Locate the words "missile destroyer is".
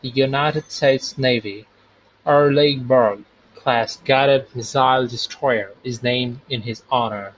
4.54-6.04